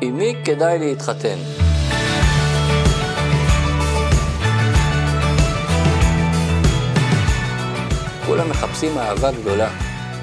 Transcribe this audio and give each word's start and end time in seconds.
עם 0.00 0.16
מי 0.16 0.34
כדאי 0.44 0.78
להתחתן? 0.78 1.36
כולם 8.26 8.50
מחפשים 8.50 8.98
אהבה 8.98 9.32
גדולה, 9.32 9.70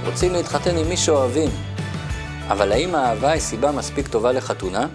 רוצים 0.06 0.34
להתחתן 0.34 0.78
עם 0.78 0.90
מי 0.90 0.98
שאוהבים. 0.98 1.50
אבל 2.48 2.72
האם 2.72 2.96
האהבה 2.96 3.32
היא 3.32 3.42
סיבה 3.42 3.72
מספיק 3.72 4.08
טובה 4.08 4.32
לחתונה? 4.32 4.88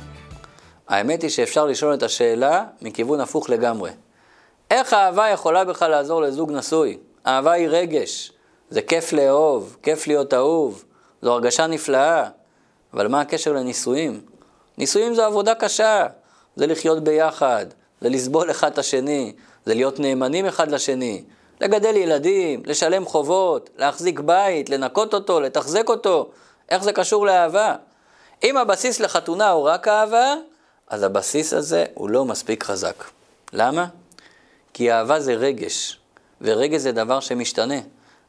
האמת 0.89 1.23
היא 1.23 1.31
שאפשר 1.31 1.67
לשאול 1.67 1.95
את 1.95 2.03
השאלה 2.03 2.65
מכיוון 2.83 3.21
הפוך 3.21 3.51
לגמרי. 3.51 3.91
איך 4.71 4.95
אהבה 4.95 5.29
יכולה 5.29 5.65
בכלל 5.65 5.91
לעזור 5.91 6.23
לזוג 6.23 6.53
נשוי? 6.53 6.99
אהבה 7.27 7.53
היא 7.53 7.69
רגש, 7.69 8.33
זה 8.71 8.83
כיף 8.83 9.13
לאהוב, 9.13 9.77
כיף 9.83 10.07
להיות 10.07 10.35
אהוב, 10.35 10.85
זו 11.23 11.33
הרגשה 11.33 11.67
נפלאה. 11.67 12.29
אבל 12.95 13.09
מה 13.09 13.21
הקשר 13.21 13.53
לנישואים? 13.53 14.21
נישואים 14.79 15.15
זה 15.15 15.27
עבודה 15.27 15.55
קשה, 15.55 16.07
זה 16.57 16.67
לחיות 16.67 17.05
ביחד, 17.05 17.67
זה 18.01 18.09
לסבול 18.09 18.51
אחד 18.51 18.73
את 18.73 18.79
השני, 18.79 19.33
זה 19.67 19.75
להיות 19.75 20.01
נאמנים 20.01 20.47
אחד 20.47 20.71
לשני, 20.71 21.25
לגדל 21.61 21.97
ילדים, 21.97 22.63
לשלם 22.67 23.07
חובות, 23.07 23.71
להחזיק 23.79 24.21
בית, 24.21 24.71
לנקות 24.71 25.15
אותו, 25.15 25.41
לתחזק 25.41 25.89
אותו. 25.89 26.29
איך 26.69 26.83
זה 26.83 26.93
קשור 26.93 27.27
לאהבה? 27.27 27.75
אם 28.45 28.57
הבסיס 28.57 29.01
לחתונה 29.01 29.51
הוא 29.51 29.69
רק 29.69 29.89
אהבה, 29.89 30.35
אז 30.89 31.03
הבסיס 31.03 31.53
הזה 31.53 31.85
הוא 31.95 32.11
לא 32.11 32.25
מספיק 32.25 32.65
חזק. 32.65 33.05
למה? 33.53 33.87
כי 34.75 34.93
אהבה 34.93 35.21
זה 35.21 35.35
רגש, 35.35 35.99
ורגש 36.41 36.81
זה 36.81 36.93
דבר 36.93 37.21
שמשתנה. 37.21 37.81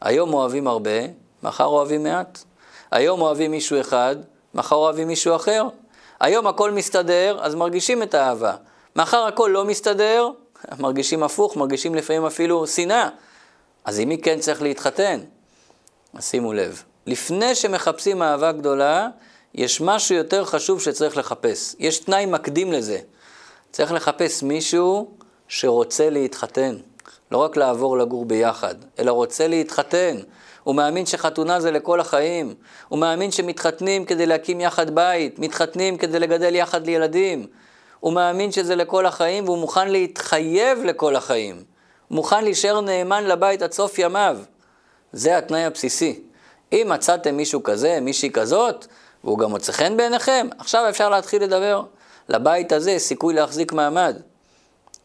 היום 0.01 0.33
אוהבים 0.33 0.67
הרבה, 0.67 0.99
מחר 1.43 1.65
אוהבים 1.65 2.03
מעט. 2.03 2.39
היום 2.91 3.21
אוהבים 3.21 3.51
מישהו 3.51 3.81
אחד, 3.81 4.15
מחר 4.53 4.75
אוהבים 4.75 5.07
מישהו 5.07 5.35
אחר. 5.35 5.63
היום 6.19 6.47
הכל 6.47 6.71
מסתדר, 6.71 7.37
אז 7.41 7.55
מרגישים 7.55 8.03
את 8.03 8.13
האהבה. 8.13 8.55
מחר 8.95 9.25
הכל 9.25 9.49
לא 9.53 9.65
מסתדר, 9.65 10.29
מרגישים 10.79 11.23
הפוך, 11.23 11.57
מרגישים 11.57 11.95
לפעמים 11.95 12.25
אפילו 12.25 12.67
שנאה. 12.67 13.09
אז 13.85 13.99
עם 13.99 14.09
מי 14.09 14.17
כן 14.17 14.39
צריך 14.39 14.61
להתחתן? 14.61 15.19
אז 16.13 16.29
שימו 16.29 16.53
לב, 16.53 16.83
לפני 17.05 17.55
שמחפשים 17.55 18.21
אהבה 18.21 18.51
גדולה, 18.51 19.07
יש 19.55 19.81
משהו 19.81 20.15
יותר 20.15 20.45
חשוב 20.45 20.81
שצריך 20.81 21.17
לחפש. 21.17 21.75
יש 21.79 21.99
תנאי 21.99 22.25
מקדים 22.25 22.71
לזה. 22.71 22.99
צריך 23.71 23.91
לחפש 23.91 24.43
מישהו 24.43 25.11
שרוצה 25.47 26.09
להתחתן. 26.09 26.75
לא 27.31 27.37
רק 27.37 27.57
לעבור 27.57 27.97
לגור 27.97 28.25
ביחד, 28.25 28.75
אלא 28.99 29.11
רוצה 29.11 29.47
להתחתן. 29.47 30.17
הוא 30.63 30.75
מאמין 30.75 31.05
שחתונה 31.05 31.59
זה 31.59 31.71
לכל 31.71 31.99
החיים. 31.99 32.53
הוא 32.87 32.99
מאמין 32.99 33.31
שמתחתנים 33.31 34.05
כדי 34.05 34.25
להקים 34.25 34.61
יחד 34.61 34.95
בית, 34.95 35.39
מתחתנים 35.39 35.97
כדי 35.97 36.19
לגדל 36.19 36.55
יחד 36.55 36.87
ילדים. 36.87 37.47
הוא 37.99 38.13
מאמין 38.13 38.51
שזה 38.51 38.75
לכל 38.75 39.05
החיים 39.05 39.45
והוא 39.45 39.57
מוכן 39.57 39.89
להתחייב 39.89 40.79
לכל 40.83 41.15
החיים. 41.15 41.63
מוכן 42.11 42.43
להישאר 42.43 42.81
נאמן 42.81 43.23
לבית 43.23 43.61
עד 43.61 43.71
סוף 43.71 43.99
ימיו. 43.99 44.37
זה 45.13 45.37
התנאי 45.37 45.63
הבסיסי. 45.63 46.21
אם 46.73 46.87
מצאתם 46.89 47.37
מישהו 47.37 47.63
כזה, 47.63 47.99
מישהי 48.01 48.31
כזאת, 48.31 48.85
והוא 49.23 49.39
גם 49.39 49.49
מוצא 49.49 49.71
חן 49.71 49.97
בעיניכם, 49.97 50.47
עכשיו 50.57 50.89
אפשר 50.89 51.09
להתחיל 51.09 51.43
לדבר. 51.43 51.83
לבית 52.29 52.71
הזה 52.71 52.95
סיכוי 52.99 53.33
להחזיק 53.33 53.73
מעמד. 53.73 54.17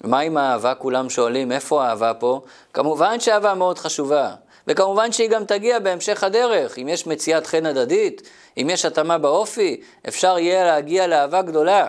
מה 0.07 0.19
עם 0.21 0.37
האהבה? 0.37 0.75
כולם 0.75 1.11
שואלים, 1.11 1.53
איפה 1.53 1.85
האהבה 1.85 2.15
פה? 2.15 2.41
כמובן 2.73 3.21
שאהבה 3.21 3.55
מאוד 3.55 3.79
חשובה, 3.79 4.31
וכמובן 4.67 5.13
שהיא 5.13 5.31
גם 5.31 5.45
תגיע 5.45 5.79
בהמשך 5.79 6.25
הדרך. 6.25 6.79
אם 6.79 6.89
יש 6.89 7.07
מציאת 7.07 7.47
חן 7.47 7.67
הדדית, 7.67 8.23
אם 8.57 8.69
יש 8.71 8.85
התאמה 8.85 9.19
באופי, 9.19 9.81
אפשר 10.09 10.39
יהיה 10.39 10.65
להגיע 10.65 11.07
לאהבה 11.07 11.43
גדולה. 11.43 11.87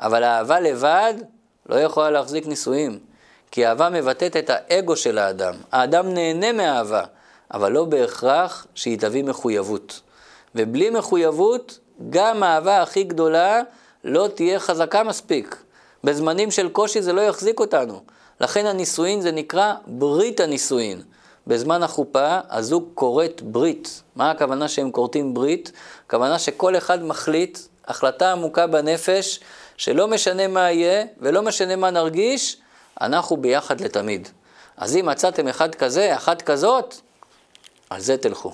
אבל 0.00 0.24
אהבה 0.24 0.60
לבד 0.60 1.14
לא 1.66 1.76
יכולה 1.76 2.10
להחזיק 2.10 2.46
נישואים. 2.46 2.98
כי 3.50 3.66
אהבה 3.66 3.90
מבטאת 3.90 4.36
את 4.36 4.50
האגו 4.50 4.96
של 4.96 5.18
האדם. 5.18 5.54
האדם 5.72 6.14
נהנה 6.14 6.52
מאהבה, 6.52 7.04
אבל 7.54 7.72
לא 7.72 7.84
בהכרח 7.84 8.66
שהיא 8.74 8.98
תביא 8.98 9.24
מחויבות. 9.24 10.00
ובלי 10.54 10.90
מחויבות, 10.90 11.78
גם 12.10 12.42
האהבה 12.42 12.82
הכי 12.82 13.04
גדולה 13.04 13.62
לא 14.04 14.28
תהיה 14.34 14.60
חזקה 14.60 15.02
מספיק. 15.02 15.56
בזמנים 16.04 16.50
של 16.50 16.68
קושי 16.68 17.02
זה 17.02 17.12
לא 17.12 17.20
יחזיק 17.20 17.60
אותנו. 17.60 18.02
לכן 18.40 18.66
הנישואין 18.66 19.20
זה 19.20 19.32
נקרא 19.32 19.74
ברית 19.86 20.40
הנישואין. 20.40 21.02
בזמן 21.46 21.82
החופה 21.82 22.38
הזוג 22.50 22.84
כורת 22.94 23.42
ברית. 23.42 24.02
מה 24.16 24.30
הכוונה 24.30 24.68
שהם 24.68 24.90
כורתים 24.90 25.34
ברית? 25.34 25.72
הכוונה 26.06 26.38
שכל 26.38 26.76
אחד 26.76 27.02
מחליט 27.02 27.58
החלטה 27.84 28.32
עמוקה 28.32 28.66
בנפש, 28.66 29.40
שלא 29.76 30.08
משנה 30.08 30.48
מה 30.48 30.70
יהיה 30.70 31.04
ולא 31.20 31.42
משנה 31.42 31.76
מה 31.76 31.90
נרגיש, 31.90 32.56
אנחנו 33.00 33.36
ביחד 33.36 33.80
לתמיד. 33.80 34.28
אז 34.76 34.96
אם 34.96 35.06
מצאתם 35.06 35.48
אחד 35.48 35.74
כזה, 35.74 36.16
אחת 36.16 36.42
כזאת, 36.42 36.94
על 37.90 38.00
זה 38.00 38.16
תלכו. 38.16 38.52